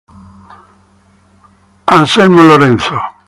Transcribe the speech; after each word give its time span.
Alexandre 1.93 2.41
Lorenzo. 2.43 2.95